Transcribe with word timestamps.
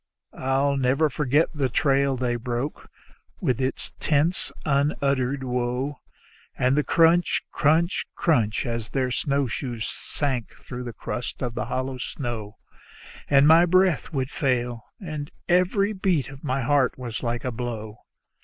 I'll 0.33 0.77
never 0.77 1.11
forget 1.11 1.49
the 1.53 1.69
trail 1.69 2.17
they 2.17 2.35
broke, 2.35 2.89
with 3.39 3.61
its 3.61 3.93
tense, 3.99 4.51
unuttered 4.65 5.43
woe; 5.43 5.99
And 6.57 6.75
the 6.75 6.83
crunch, 6.83 7.43
crunch, 7.51 8.07
crunch 8.15 8.65
as 8.65 8.89
their 8.89 9.11
snowshoes 9.11 9.85
sank 9.87 10.53
through 10.55 10.85
the 10.85 10.91
crust 10.93 11.43
of 11.43 11.53
the 11.53 11.65
hollow 11.65 11.99
snow; 11.99 12.57
And 13.29 13.47
my 13.47 13.67
breath 13.67 14.11
would 14.11 14.31
fail, 14.31 14.85
and 14.99 15.29
every 15.47 15.93
beat 15.93 16.29
of 16.29 16.43
my 16.43 16.63
heart 16.63 16.97
was 16.97 17.21
like 17.21 17.45
a 17.45 17.51
blow. 17.51 17.99